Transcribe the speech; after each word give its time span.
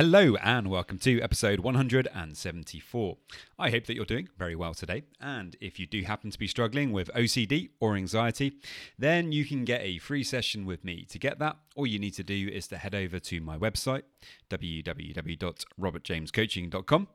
Hello 0.00 0.36
and 0.36 0.70
welcome 0.70 0.96
to 1.00 1.20
episode 1.20 1.60
174. 1.60 3.18
I 3.58 3.68
hope 3.68 3.84
that 3.84 3.94
you're 3.94 4.06
doing 4.06 4.30
very 4.38 4.56
well 4.56 4.72
today. 4.72 5.02
And 5.20 5.56
if 5.60 5.78
you 5.78 5.86
do 5.86 6.00
happen 6.04 6.30
to 6.30 6.38
be 6.38 6.46
struggling 6.46 6.90
with 6.90 7.10
OCD 7.14 7.68
or 7.80 7.96
anxiety, 7.96 8.54
then 8.98 9.30
you 9.30 9.44
can 9.44 9.66
get 9.66 9.82
a 9.82 9.98
free 9.98 10.24
session 10.24 10.64
with 10.64 10.86
me. 10.86 11.04
To 11.10 11.18
get 11.18 11.38
that, 11.40 11.58
all 11.76 11.86
you 11.86 11.98
need 11.98 12.14
to 12.14 12.24
do 12.24 12.48
is 12.50 12.66
to 12.68 12.78
head 12.78 12.94
over 12.94 13.18
to 13.18 13.42
my 13.42 13.58
website, 13.58 14.04
www.robertjamescoaching.com, 14.48 17.08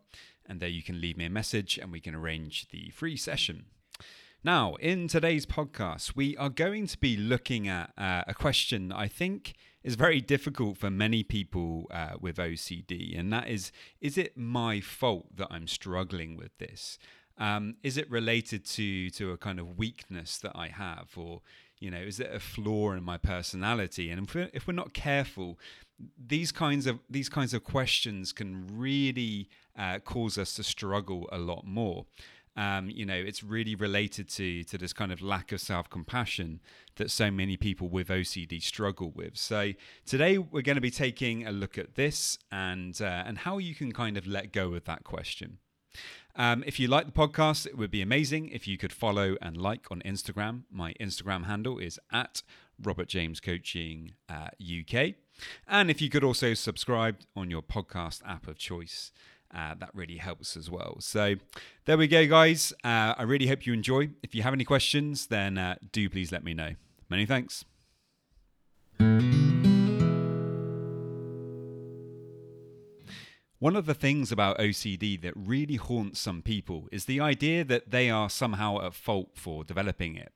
and 0.46 0.60
there 0.60 0.70
you 0.70 0.84
can 0.84 1.02
leave 1.02 1.18
me 1.18 1.26
a 1.26 1.30
message 1.32 1.80
and 1.80 1.92
we 1.92 2.00
can 2.00 2.14
arrange 2.14 2.68
the 2.70 2.92
free 2.92 3.18
session. 3.18 3.66
Now, 4.44 4.76
in 4.76 5.08
today's 5.08 5.48
podcast, 5.48 6.16
we 6.16 6.38
are 6.38 6.50
going 6.50 6.86
to 6.86 7.00
be 7.00 7.18
looking 7.18 7.68
at 7.68 7.94
uh, 7.98 8.26
a 8.28 8.36
question 8.36 8.92
I 8.92 9.08
think 9.08 9.56
is 9.86 9.94
very 9.94 10.20
difficult 10.20 10.78
for 10.80 10.90
many 10.90 11.22
people 11.22 11.86
uh, 11.92 12.16
with 12.20 12.38
OCD, 12.38 13.18
and 13.18 13.32
that 13.32 13.48
is 13.48 13.72
is 14.02 14.18
it 14.18 14.36
my 14.36 14.82
fault 14.82 15.38
that 15.38 15.48
I'm 15.52 15.68
struggling 15.68 16.36
with 16.36 16.58
this? 16.58 16.98
Um, 17.38 17.76
is 17.84 17.96
it 17.96 18.10
related 18.10 18.66
to 18.66 19.12
to 19.12 19.32
a 19.32 19.38
kind 19.38 19.60
of 19.60 19.78
weakness 19.78 20.40
that 20.40 20.54
I 20.56 20.70
have, 20.70 21.10
or 21.16 21.42
you 21.80 21.92
know, 21.92 22.00
is 22.00 22.20
it 22.20 22.34
a 22.34 22.40
flaw 22.40 22.94
in 22.94 23.04
my 23.04 23.18
personality? 23.18 24.10
And 24.10 24.28
if 24.28 24.34
we're, 24.34 24.50
if 24.54 24.68
we're 24.68 24.74
not 24.74 24.96
careful, 24.96 25.60
these 26.18 26.52
kinds 26.52 26.88
of 26.88 27.00
these 27.08 27.30
kinds 27.30 27.54
of 27.54 27.64
questions 27.64 28.34
can 28.34 28.68
really 28.72 29.50
uh, 29.78 30.00
cause 30.00 30.40
us 30.40 30.56
to 30.56 30.64
struggle 30.64 31.30
a 31.32 31.38
lot 31.38 31.64
more. 31.64 32.08
Um, 32.58 32.90
you 32.90 33.06
know, 33.06 33.16
it's 33.16 33.44
really 33.44 33.76
related 33.76 34.30
to 34.30 34.64
to 34.64 34.78
this 34.78 34.94
kind 34.94 35.12
of 35.12 35.22
lack 35.22 35.52
of 35.52 35.60
self 35.60 35.90
compassion 35.90 36.62
that 36.96 37.12
so 37.12 37.30
many 37.30 37.58
people 37.58 37.90
with 37.90 38.08
OCD 38.08 38.62
struggle 38.62 39.12
with. 39.14 39.38
So 39.38 39.74
today 40.06 40.38
we're 40.38 40.62
going 40.62 40.76
to 40.76 40.82
be 40.82 40.92
taking 40.92 41.46
a 41.46 41.52
look 41.52 41.78
at 41.78 41.96
this 41.96 42.38
and 42.52 43.00
uh, 43.02 43.24
and 43.26 43.40
how 43.40 43.58
you 43.58 43.76
can 43.76 43.92
kind 43.92 44.18
of 44.18 44.26
let 44.26 44.54
go 44.54 44.74
of 44.74 44.86
that 44.86 45.04
question. 45.04 45.58
Um, 46.36 46.64
if 46.68 46.80
you 46.80 46.88
like 46.88 47.06
the 47.06 47.14
podcast, 47.14 47.66
it 47.66 47.78
would 47.78 47.92
be 47.92 48.02
amazing 48.02 48.50
if 48.50 48.68
you 48.68 48.78
could 48.78 48.92
follow 48.92 49.38
and 49.42 49.56
like 49.56 49.90
on 49.90 50.02
Instagram. 50.02 50.64
My 50.70 50.94
Instagram 51.00 51.46
handle 51.46 51.78
is 51.78 51.98
at 52.12 52.42
Robert 52.82 53.08
James 53.08 53.40
Coaching 53.40 54.14
uh, 54.30 54.50
UK, 54.60 55.16
and 55.68 55.90
if 55.90 56.02
you 56.02 56.10
could 56.10 56.24
also 56.24 56.54
subscribe 56.54 57.18
on 57.36 57.50
your 57.50 57.62
podcast 57.62 58.22
app 58.28 58.48
of 58.48 58.58
choice. 58.58 59.12
Uh, 59.54 59.74
that 59.80 59.90
really 59.94 60.18
helps 60.18 60.58
as 60.58 60.70
well. 60.70 60.98
So 61.00 61.36
there 61.86 61.98
we 61.98 62.08
go, 62.08 62.28
guys. 62.28 62.74
Uh, 62.84 63.14
I 63.18 63.24
really 63.24 63.48
hope 63.48 63.66
you 63.66 63.74
enjoy. 63.74 64.10
If 64.22 64.36
you 64.36 64.42
have 64.44 64.54
any 64.54 64.66
questions, 64.66 65.28
then 65.28 65.58
uh, 65.58 65.76
do 65.92 66.10
please 66.10 66.32
let 66.32 66.44
me 66.44 66.54
know. 66.54 66.72
Many 67.10 67.26
thanks. 67.26 67.64
One 73.60 73.76
of 73.76 73.86
the 73.86 73.94
things 73.94 74.32
about 74.32 74.60
OCD 74.60 75.20
that 75.22 75.34
really 75.36 75.78
haunts 75.78 76.20
some 76.20 76.42
people 76.42 76.88
is 76.92 77.06
the 77.06 77.20
idea 77.20 77.64
that 77.64 77.90
they 77.90 78.10
are 78.10 78.30
somehow 78.30 78.86
at 78.86 78.94
fault 78.94 79.30
for 79.34 79.64
developing 79.64 80.16
it 80.18 80.34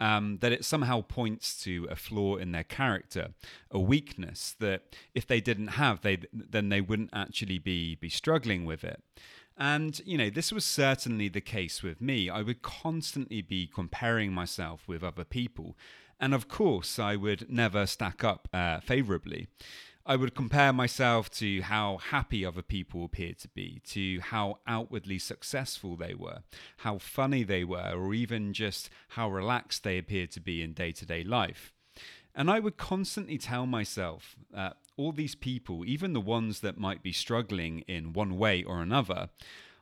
um, 0.00 0.38
that 0.40 0.52
it 0.52 0.64
somehow 0.64 1.02
points 1.02 1.62
to 1.64 1.86
a 1.90 1.96
flaw 1.96 2.36
in 2.36 2.52
their 2.52 2.64
character, 2.64 3.28
a 3.70 3.78
weakness 3.78 4.54
that 4.60 4.96
if 5.14 5.26
they 5.26 5.40
didn't 5.40 5.68
have, 5.68 6.00
they 6.00 6.18
then 6.32 6.68
they 6.68 6.80
wouldn't 6.80 7.10
actually 7.12 7.58
be 7.58 7.94
be 7.94 8.08
struggling 8.08 8.64
with 8.64 8.84
it. 8.84 9.02
And, 9.56 10.00
you 10.04 10.18
know, 10.18 10.30
this 10.30 10.50
was 10.50 10.64
certainly 10.64 11.28
the 11.28 11.40
case 11.40 11.82
with 11.82 12.00
me. 12.00 12.28
I 12.28 12.42
would 12.42 12.62
constantly 12.62 13.40
be 13.40 13.70
comparing 13.72 14.32
myself 14.32 14.88
with 14.88 15.04
other 15.04 15.24
people. 15.24 15.76
And 16.18 16.34
of 16.34 16.48
course, 16.48 16.98
I 16.98 17.16
would 17.16 17.50
never 17.50 17.86
stack 17.86 18.24
up 18.24 18.48
uh, 18.52 18.80
favorably. 18.80 19.46
I 20.06 20.16
would 20.16 20.34
compare 20.34 20.72
myself 20.72 21.30
to 21.32 21.62
how 21.62 21.96
happy 21.96 22.44
other 22.44 22.60
people 22.60 23.06
appeared 23.06 23.38
to 23.38 23.48
be, 23.48 23.80
to 23.86 24.20
how 24.20 24.58
outwardly 24.66 25.18
successful 25.18 25.96
they 25.96 26.12
were, 26.12 26.42
how 26.78 26.98
funny 26.98 27.42
they 27.42 27.64
were, 27.64 27.92
or 27.96 28.12
even 28.12 28.52
just 28.52 28.90
how 29.08 29.30
relaxed 29.30 29.82
they 29.82 29.96
appeared 29.96 30.30
to 30.32 30.40
be 30.40 30.62
in 30.62 30.74
day 30.74 30.92
to 30.92 31.06
day 31.06 31.24
life. 31.24 31.72
And 32.34 32.50
I 32.50 32.60
would 32.60 32.76
constantly 32.76 33.38
tell 33.38 33.64
myself 33.64 34.36
that 34.50 34.76
all 34.98 35.12
these 35.12 35.34
people, 35.34 35.86
even 35.86 36.12
the 36.12 36.20
ones 36.20 36.60
that 36.60 36.76
might 36.76 37.02
be 37.02 37.12
struggling 37.12 37.80
in 37.88 38.12
one 38.12 38.36
way 38.36 38.62
or 38.62 38.82
another, 38.82 39.30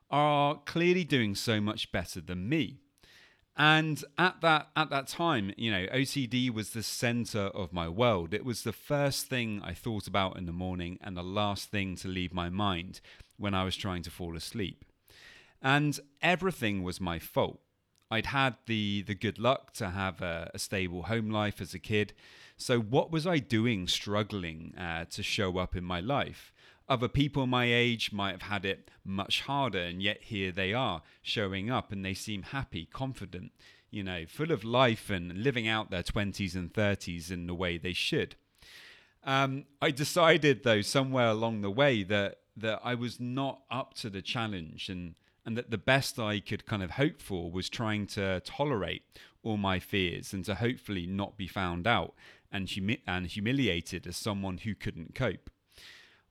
are 0.09 0.61
clearly 0.67 1.03
doing 1.03 1.35
so 1.35 1.61
much 1.61 1.91
better 1.91 2.21
than 2.21 2.49
me. 2.49 2.79
And 3.57 4.03
at 4.17 4.41
that 4.41 4.69
at 4.75 4.89
that 4.91 5.09
time, 5.09 5.53
you 5.59 5.71
know, 5.71 5.87
OCD 5.93 6.51
was 6.51 6.71
the 6.71 6.83
center 6.83 7.49
of 7.49 7.73
my 7.73 7.89
world. 7.89 8.33
It 8.33 8.45
was 8.45 8.63
the 8.63 8.73
first 8.73 9.27
thing 9.27 9.61
I 9.63 9.75
thought 9.75 10.07
about 10.07 10.39
in 10.39 10.47
the 10.47 10.53
morning 10.53 10.99
and 11.03 11.17
the 11.17 11.23
last 11.23 11.71
thing 11.71 11.97
to 11.97 12.09
leave 12.09 12.33
my 12.33 12.49
mind 12.49 13.01
when 13.37 13.55
I 13.55 13.65
was 13.65 13.77
trying 13.77 14.03
to 14.05 14.11
fall 14.11 14.37
asleep. 14.37 14.85
And 15.61 15.99
everything 16.23 16.83
was 16.83 17.01
my 17.01 17.19
fault. 17.19 17.61
I'd 18.11 18.27
had 18.27 18.57
the 18.67 19.03
the 19.03 19.15
good 19.15 19.39
luck 19.39 19.73
to 19.75 19.91
have 19.91 20.23
a, 20.23 20.51
a 20.55 20.59
stable 20.59 21.05
home 21.05 21.31
life 21.31 21.61
as 21.61 21.75
a 21.75 21.79
kid. 21.79 22.15
So 22.57 22.81
what 22.81 23.11
was 23.11 23.27
I 23.27 23.39
doing 23.39 23.87
struggling 23.87 24.75
uh, 24.79 25.05
to 25.11 25.23
show 25.23 25.59
up 25.59 25.77
in 25.77 25.85
my 25.85 26.01
life? 26.01 26.52
Other 26.89 27.09
people 27.09 27.47
my 27.47 27.73
age 27.73 28.13
might 28.13 28.33
have 28.33 28.43
had 28.43 28.65
it 28.65 28.91
much 29.05 29.43
harder, 29.43 29.79
and 29.79 30.03
yet 30.03 30.23
here 30.23 30.53
they 30.53 30.73
are 30.73 31.03
showing 31.23 31.71
up 31.71 31.93
and 31.93 32.05
they 32.05 32.15
seem 32.15 32.43
happy, 32.43 32.87
confident, 32.87 33.53
you 33.91 34.03
know, 34.03 34.25
full 34.27 34.51
of 34.51 34.65
life 34.65 35.11
and 35.11 35.43
living 35.43 35.69
out 35.69 35.91
their 35.91 36.03
20s 36.03 36.55
and 36.55 36.73
30s 36.73 37.31
in 37.31 37.47
the 37.47 37.55
way 37.55 37.79
they 37.79 37.93
should. 37.93 38.35
Um, 39.25 39.67
I 39.81 39.91
decided, 39.91 40.65
though, 40.65 40.81
somewhere 40.81 41.29
along 41.29 41.61
the 41.61 41.71
way 41.71 42.03
that, 42.03 42.39
that 42.57 42.81
I 42.83 42.95
was 42.95 43.21
not 43.21 43.61
up 43.71 43.95
to 43.95 44.11
the 44.11 44.23
challenge 44.23 44.89
and, 44.89 45.15
and 45.47 45.57
that 45.57 45.71
the 45.71 45.79
best 45.79 46.19
I 46.19 46.41
could 46.41 46.67
kind 46.67 46.83
of 46.83 46.93
hope 46.93 47.21
for 47.21 47.51
was 47.51 47.69
trying 47.69 48.07
to 48.09 48.41
tolerate 48.41 49.03
all 49.43 49.57
my 49.57 49.79
fears 49.79 50.33
and 50.33 50.45
to 50.47 50.57
hopefully 50.57 51.07
not 51.07 51.37
be 51.37 51.47
found 51.47 51.87
out 51.87 52.15
and, 52.51 52.69
humi- 52.69 53.03
and 53.07 53.27
humiliated 53.27 54.07
as 54.07 54.17
someone 54.17 54.59
who 54.59 54.75
couldn't 54.75 55.15
cope. 55.15 55.51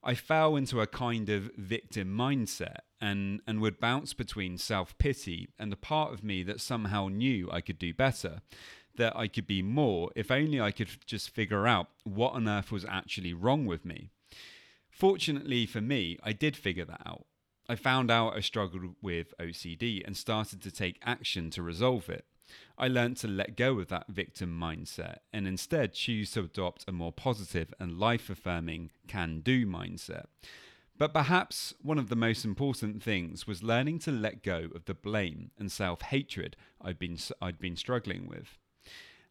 I 0.03 0.15
fell 0.15 0.55
into 0.55 0.81
a 0.81 0.87
kind 0.87 1.29
of 1.29 1.51
victim 1.55 2.15
mindset 2.15 2.79
and, 2.99 3.41
and 3.45 3.61
would 3.61 3.79
bounce 3.79 4.13
between 4.13 4.57
self 4.57 4.97
pity 4.97 5.49
and 5.59 5.71
the 5.71 5.77
part 5.77 6.13
of 6.13 6.23
me 6.23 6.43
that 6.43 6.61
somehow 6.61 7.07
knew 7.07 7.49
I 7.51 7.61
could 7.61 7.77
do 7.77 7.93
better, 7.93 8.41
that 8.95 9.15
I 9.15 9.27
could 9.27 9.45
be 9.45 9.61
more 9.61 10.09
if 10.15 10.31
only 10.31 10.59
I 10.59 10.71
could 10.71 10.89
just 11.05 11.29
figure 11.29 11.67
out 11.67 11.87
what 12.03 12.33
on 12.33 12.47
earth 12.47 12.71
was 12.71 12.85
actually 12.85 13.33
wrong 13.33 13.65
with 13.65 13.85
me. 13.85 14.09
Fortunately 14.89 15.65
for 15.65 15.81
me, 15.81 16.17
I 16.23 16.33
did 16.33 16.55
figure 16.55 16.85
that 16.85 17.01
out. 17.05 17.25
I 17.69 17.75
found 17.75 18.11
out 18.11 18.35
I 18.35 18.41
struggled 18.41 18.95
with 19.01 19.33
OCD 19.39 20.05
and 20.05 20.17
started 20.17 20.61
to 20.63 20.71
take 20.71 20.99
action 21.03 21.49
to 21.51 21.61
resolve 21.61 22.09
it. 22.09 22.25
I 22.77 22.87
learned 22.87 23.17
to 23.17 23.27
let 23.27 23.57
go 23.57 23.79
of 23.79 23.87
that 23.89 24.07
victim 24.07 24.59
mindset 24.59 25.17
and 25.31 25.47
instead 25.47 25.93
choose 25.93 26.31
to 26.31 26.41
adopt 26.41 26.85
a 26.87 26.91
more 26.91 27.11
positive 27.11 27.73
and 27.79 27.99
life 27.99 28.29
affirming 28.29 28.91
can 29.07 29.41
do 29.41 29.65
mindset. 29.65 30.25
But 30.97 31.13
perhaps 31.13 31.73
one 31.81 31.97
of 31.97 32.09
the 32.09 32.15
most 32.15 32.45
important 32.45 33.01
things 33.01 33.47
was 33.47 33.63
learning 33.63 33.99
to 33.99 34.11
let 34.11 34.43
go 34.43 34.69
of 34.75 34.85
the 34.85 34.93
blame 34.93 35.51
and 35.57 35.71
self 35.71 36.01
hatred 36.03 36.55
I'd 36.79 36.99
been, 36.99 37.17
I'd 37.41 37.59
been 37.59 37.75
struggling 37.75 38.27
with. 38.27 38.59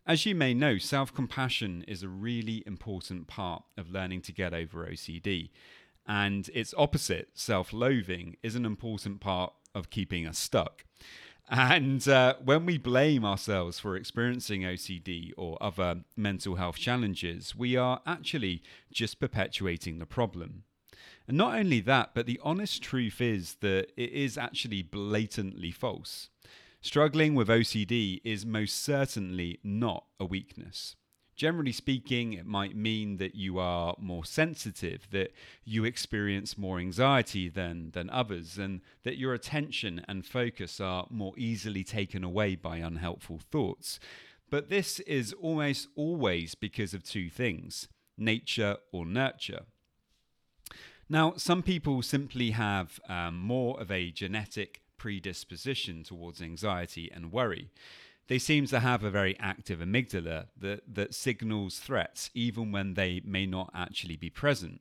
As 0.06 0.26
you 0.26 0.34
may 0.34 0.54
know, 0.54 0.78
self 0.78 1.14
compassion 1.14 1.84
is 1.86 2.02
a 2.02 2.08
really 2.08 2.64
important 2.66 3.28
part 3.28 3.62
of 3.76 3.90
learning 3.90 4.22
to 4.22 4.32
get 4.32 4.52
over 4.52 4.84
OCD. 4.84 5.50
And 6.06 6.50
its 6.52 6.74
opposite, 6.76 7.28
self 7.34 7.72
loathing, 7.72 8.36
is 8.42 8.56
an 8.56 8.64
important 8.64 9.20
part 9.20 9.52
of 9.74 9.90
keeping 9.90 10.26
us 10.26 10.38
stuck. 10.38 10.84
And 11.50 12.06
uh, 12.06 12.34
when 12.44 12.64
we 12.64 12.78
blame 12.78 13.24
ourselves 13.24 13.80
for 13.80 13.96
experiencing 13.96 14.62
OCD 14.62 15.32
or 15.36 15.58
other 15.60 16.02
mental 16.16 16.54
health 16.54 16.76
challenges, 16.76 17.56
we 17.56 17.76
are 17.76 18.00
actually 18.06 18.62
just 18.92 19.18
perpetuating 19.18 19.98
the 19.98 20.06
problem. 20.06 20.62
And 21.26 21.36
not 21.36 21.58
only 21.58 21.80
that, 21.80 22.10
but 22.14 22.26
the 22.26 22.40
honest 22.44 22.84
truth 22.84 23.20
is 23.20 23.56
that 23.62 23.88
it 23.96 24.12
is 24.12 24.38
actually 24.38 24.82
blatantly 24.82 25.72
false. 25.72 26.28
Struggling 26.82 27.34
with 27.34 27.48
OCD 27.48 28.20
is 28.22 28.46
most 28.46 28.80
certainly 28.80 29.58
not 29.64 30.04
a 30.20 30.24
weakness. 30.24 30.94
Generally 31.40 31.72
speaking, 31.72 32.34
it 32.34 32.44
might 32.44 32.76
mean 32.76 33.16
that 33.16 33.34
you 33.34 33.58
are 33.58 33.94
more 33.98 34.26
sensitive, 34.26 35.08
that 35.10 35.32
you 35.64 35.86
experience 35.86 36.58
more 36.58 36.78
anxiety 36.78 37.48
than, 37.48 37.92
than 37.92 38.10
others, 38.10 38.58
and 38.58 38.82
that 39.04 39.16
your 39.16 39.32
attention 39.32 40.04
and 40.06 40.26
focus 40.26 40.82
are 40.82 41.06
more 41.08 41.32
easily 41.38 41.82
taken 41.82 42.22
away 42.22 42.56
by 42.56 42.76
unhelpful 42.76 43.38
thoughts. 43.38 43.98
But 44.50 44.68
this 44.68 45.00
is 45.00 45.32
almost 45.32 45.88
always 45.96 46.54
because 46.54 46.92
of 46.92 47.04
two 47.04 47.30
things 47.30 47.88
nature 48.18 48.76
or 48.92 49.06
nurture. 49.06 49.62
Now, 51.08 51.32
some 51.38 51.62
people 51.62 52.02
simply 52.02 52.50
have 52.50 53.00
um, 53.08 53.38
more 53.38 53.80
of 53.80 53.90
a 53.90 54.10
genetic 54.10 54.82
predisposition 54.98 56.04
towards 56.04 56.42
anxiety 56.42 57.10
and 57.10 57.32
worry 57.32 57.70
they 58.30 58.38
seem 58.38 58.64
to 58.64 58.78
have 58.78 59.02
a 59.02 59.10
very 59.10 59.36
active 59.40 59.80
amygdala 59.80 60.46
that, 60.56 60.82
that 60.86 61.12
signals 61.16 61.80
threats 61.80 62.30
even 62.32 62.70
when 62.70 62.94
they 62.94 63.20
may 63.24 63.44
not 63.44 63.72
actually 63.74 64.14
be 64.14 64.30
present. 64.30 64.80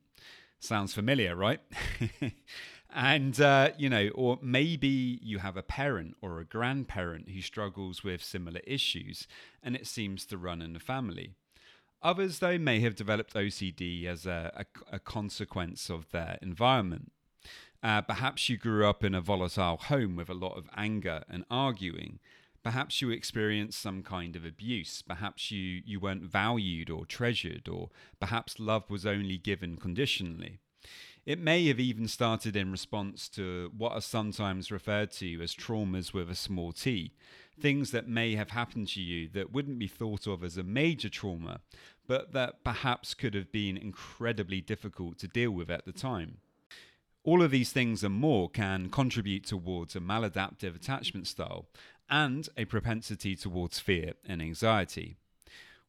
Sounds 0.59 0.93
familiar, 0.93 1.35
right? 1.35 1.59
and, 2.93 3.41
uh, 3.41 3.71
you 3.75 3.89
know, 3.89 4.09
or 4.13 4.37
maybe 4.43 5.19
you 5.23 5.39
have 5.39 5.57
a 5.57 5.63
parent 5.63 6.15
or 6.21 6.39
a 6.39 6.45
grandparent 6.45 7.31
who 7.31 7.41
struggles 7.41 8.03
with 8.03 8.23
similar 8.23 8.59
issues 8.67 9.27
and 9.63 9.75
it 9.75 9.87
seems 9.87 10.27
to 10.27 10.37
run 10.37 10.61
in 10.61 10.73
the 10.73 10.79
family. 10.79 11.31
Others, 12.03 12.37
though, 12.37 12.59
may 12.59 12.81
have 12.81 12.93
developed 12.93 13.33
OCD 13.33 14.05
as 14.05 14.27
a, 14.27 14.63
a, 14.91 14.95
a 14.97 14.99
consequence 14.99 15.89
of 15.89 16.11
their 16.11 16.37
environment. 16.43 17.11
Uh, 17.81 18.01
perhaps 18.01 18.47
you 18.47 18.57
grew 18.57 18.87
up 18.87 19.03
in 19.03 19.15
a 19.15 19.21
volatile 19.21 19.77
home 19.77 20.15
with 20.15 20.29
a 20.29 20.35
lot 20.35 20.55
of 20.55 20.69
anger 20.77 21.23
and 21.27 21.45
arguing, 21.49 22.19
Perhaps 22.63 23.01
you 23.01 23.09
experienced 23.09 23.79
some 23.79 24.03
kind 24.03 24.35
of 24.35 24.45
abuse. 24.45 25.01
Perhaps 25.01 25.51
you, 25.51 25.81
you 25.85 25.99
weren't 25.99 26.23
valued 26.23 26.89
or 26.89 27.05
treasured, 27.05 27.67
or 27.69 27.89
perhaps 28.19 28.59
love 28.59 28.89
was 28.89 29.05
only 29.05 29.37
given 29.37 29.77
conditionally. 29.77 30.59
It 31.25 31.39
may 31.39 31.67
have 31.67 31.79
even 31.79 32.07
started 32.07 32.55
in 32.55 32.71
response 32.71 33.29
to 33.29 33.71
what 33.77 33.91
are 33.91 34.01
sometimes 34.01 34.71
referred 34.71 35.11
to 35.13 35.41
as 35.41 35.53
traumas 35.53 36.13
with 36.13 36.29
a 36.29 36.35
small 36.35 36.71
t, 36.71 37.13
things 37.59 37.91
that 37.91 38.07
may 38.07 38.35
have 38.35 38.51
happened 38.51 38.87
to 38.89 39.01
you 39.01 39.27
that 39.29 39.51
wouldn't 39.51 39.79
be 39.79 39.87
thought 39.87 40.27
of 40.27 40.43
as 40.43 40.57
a 40.57 40.63
major 40.63 41.09
trauma, 41.09 41.59
but 42.07 42.33
that 42.33 42.63
perhaps 42.63 43.13
could 43.13 43.35
have 43.35 43.51
been 43.51 43.77
incredibly 43.77 44.61
difficult 44.61 45.19
to 45.19 45.27
deal 45.27 45.51
with 45.51 45.69
at 45.69 45.85
the 45.85 45.91
time. 45.91 46.37
All 47.23 47.41
of 47.41 47.51
these 47.51 47.71
things 47.71 48.03
and 48.03 48.15
more 48.15 48.49
can 48.49 48.89
contribute 48.89 49.45
towards 49.45 49.95
a 49.95 49.99
maladaptive 49.99 50.75
attachment 50.75 51.27
style 51.27 51.67
and 52.09 52.47
a 52.57 52.65
propensity 52.65 53.35
towards 53.35 53.79
fear 53.79 54.13
and 54.25 54.41
anxiety. 54.41 55.17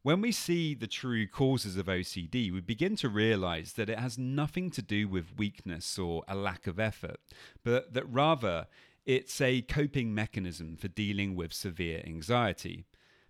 When 0.03 0.21
we 0.23 0.33
see 0.33 0.75
the 0.75 0.87
true 0.87 1.27
causes 1.27 1.77
of 1.77 1.87
OCD, 1.87 2.51
we 2.51 2.61
begin 2.61 2.97
to 2.97 3.09
realize 3.09 3.75
that 3.75 3.91
it 3.91 3.99
has 3.99 4.19
nothing 4.19 4.71
to 4.71 4.83
do 4.83 5.07
with 5.07 5.37
weakness 5.37 5.99
or 5.99 6.25
a 6.27 6.35
lack 6.35 6.67
of 6.67 6.81
effort, 6.81 7.21
but 7.63 7.93
that 7.93 8.11
rather 8.11 8.67
it's 9.05 9.41
a 9.41 9.63
coping 9.63 10.15
mechanism 10.15 10.77
for 10.77 10.89
dealing 10.89 11.37
with 11.37 11.53
severe 11.53 12.03
anxiety. 12.07 12.85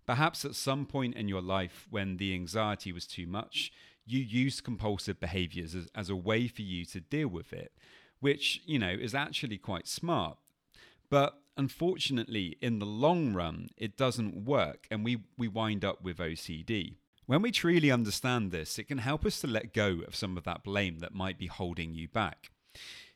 Perhaps 0.06 0.44
at 0.44 0.55
some 0.55 0.87
point 0.87 1.17
in 1.17 1.29
your 1.29 1.43
life 1.43 1.87
when 1.91 2.17
the 2.17 2.35
anxiety 2.35 2.93
was 2.93 3.06
too 3.06 3.26
much, 3.26 3.73
you 4.11 4.21
use 4.21 4.61
compulsive 4.61 5.21
behaviors 5.21 5.75
as, 5.75 5.89
as 5.95 6.11
a 6.11 6.17
way 6.17 6.49
for 6.49 6.62
you 6.62 6.85
to 6.87 7.01
deal 7.01 7.29
with 7.29 7.53
it, 7.53 7.73
which, 8.21 8.61
you 8.67 8.79
know, 8.79 8.91
is 8.91 9.15
actually 9.15 9.59
quite 9.59 9.87
smart. 9.87 10.37
But 11.09 11.41
unfortunately, 11.57 12.57
in 12.61 12.79
the 12.79 12.87
long 12.87 13.33
run, 13.33 13.71
it 13.77 13.97
doesn't 13.97 14.45
work 14.45 14.87
and 14.91 15.05
we, 15.05 15.19
we 15.37 15.49
wind 15.49 15.85
up 15.85 16.03
with 16.03 16.19
OCD. 16.19 16.97
When 17.27 17.43
we 17.43 17.53
truly 17.53 17.93
understand 17.93 18.51
this, 18.51 18.79
it 18.79 18.89
can 18.89 18.99
help 18.99 19.25
us 19.25 19.41
to 19.41 19.47
let 19.47 19.73
go 19.73 20.01
of 20.07 20.17
some 20.17 20.37
of 20.37 20.45
that 20.45 20.65
blame 20.65 20.99
that 20.99 21.15
might 21.15 21.39
be 21.39 21.47
holding 21.47 21.95
you 21.95 22.09
back. 22.09 22.51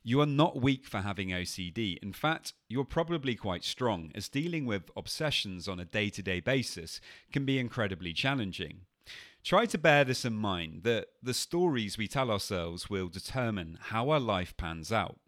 You 0.04 0.20
are 0.20 0.26
not 0.26 0.60
weak 0.60 0.86
for 0.86 0.98
having 0.98 1.30
OCD. 1.30 1.96
In 2.02 2.12
fact, 2.12 2.52
you're 2.68 2.84
probably 2.84 3.34
quite 3.34 3.64
strong, 3.64 4.12
as 4.14 4.28
dealing 4.28 4.66
with 4.66 4.90
obsessions 4.96 5.66
on 5.66 5.80
a 5.80 5.84
day 5.84 6.10
to 6.10 6.22
day 6.22 6.40
basis 6.40 7.00
can 7.32 7.44
be 7.44 7.58
incredibly 7.58 8.12
challenging. 8.12 8.82
Try 9.44 9.66
to 9.66 9.76
bear 9.76 10.04
this 10.04 10.24
in 10.24 10.32
mind 10.32 10.84
that 10.84 11.08
the 11.22 11.34
stories 11.34 11.98
we 11.98 12.08
tell 12.08 12.30
ourselves 12.30 12.88
will 12.88 13.08
determine 13.08 13.76
how 13.78 14.08
our 14.08 14.18
life 14.18 14.56
pans 14.56 14.90
out. 14.90 15.18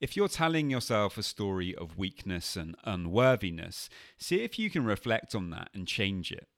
If 0.00 0.16
you're 0.16 0.26
telling 0.26 0.70
yourself 0.70 1.18
a 1.18 1.22
story 1.22 1.74
of 1.74 1.98
weakness 1.98 2.56
and 2.56 2.76
unworthiness, 2.84 3.90
see 4.16 4.40
if 4.40 4.58
you 4.58 4.70
can 4.70 4.86
reflect 4.86 5.34
on 5.34 5.50
that 5.50 5.68
and 5.74 5.86
change 5.86 6.32
it. 6.32 6.48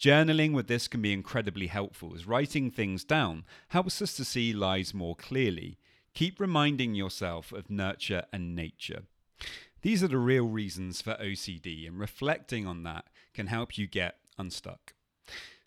Journaling 0.00 0.52
with 0.52 0.68
this 0.68 0.86
can 0.86 1.02
be 1.02 1.12
incredibly 1.12 1.66
helpful 1.66 2.14
as 2.14 2.28
writing 2.28 2.70
things 2.70 3.02
down 3.02 3.44
helps 3.70 4.00
us 4.00 4.14
to 4.14 4.24
see 4.24 4.52
lies 4.52 4.94
more 4.94 5.16
clearly. 5.16 5.78
Keep 6.14 6.38
reminding 6.38 6.94
yourself 6.94 7.50
of 7.50 7.70
nurture 7.70 8.22
and 8.32 8.54
nature. 8.54 9.02
These 9.80 10.04
are 10.04 10.08
the 10.08 10.16
real 10.16 10.46
reasons 10.46 11.02
for 11.02 11.14
OCD, 11.14 11.88
and 11.88 11.98
reflecting 11.98 12.68
on 12.68 12.84
that 12.84 13.06
can 13.34 13.48
help 13.48 13.76
you 13.76 13.88
get 13.88 14.18
unstuck. 14.38 14.94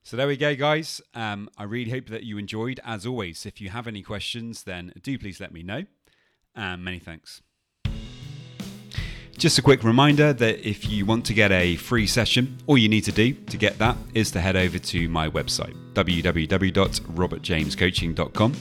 So 0.05 0.15
there 0.17 0.27
we 0.27 0.37
go, 0.37 0.55
guys. 0.55 1.01
Um, 1.15 1.49
I 1.57 1.63
really 1.63 1.89
hope 1.89 2.09
that 2.09 2.21
you 2.21 2.37
enjoyed. 2.37 2.79
As 2.85 3.07
always, 3.07 3.47
if 3.47 3.59
you 3.59 3.69
have 3.69 3.87
any 3.87 4.03
questions, 4.03 4.61
then 4.61 4.93
do 5.01 5.17
please 5.17 5.39
let 5.39 5.51
me 5.51 5.63
know 5.63 5.85
and 6.55 6.83
many 6.83 6.99
thanks. 6.99 7.41
Just 9.35 9.57
a 9.57 9.63
quick 9.63 9.83
reminder 9.83 10.31
that 10.31 10.59
if 10.59 10.87
you 10.87 11.07
want 11.07 11.25
to 11.25 11.33
get 11.33 11.51
a 11.51 11.77
free 11.77 12.05
session, 12.05 12.55
all 12.67 12.77
you 12.77 12.87
need 12.87 13.05
to 13.05 13.11
do 13.11 13.33
to 13.33 13.57
get 13.57 13.79
that 13.79 13.97
is 14.13 14.29
to 14.31 14.39
head 14.39 14.55
over 14.55 14.77
to 14.77 15.09
my 15.09 15.27
website, 15.27 15.73
www.robertjamescoaching.com. 15.93 18.53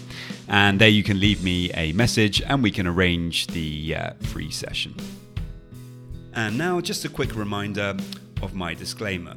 And 0.49 0.81
there 0.81 0.88
you 0.88 1.02
can 1.02 1.20
leave 1.20 1.44
me 1.44 1.70
a 1.75 1.93
message 1.93 2.41
and 2.41 2.62
we 2.62 2.70
can 2.70 2.87
arrange 2.87 3.49
the 3.49 3.94
uh, 3.94 4.12
free 4.23 4.50
session. 4.50 4.94
And 6.32 6.56
now, 6.56 6.81
just 6.81 7.05
a 7.05 7.11
quick 7.11 7.37
reminder 7.37 7.94
of 8.41 8.55
my 8.55 8.73
disclaimer. 8.73 9.37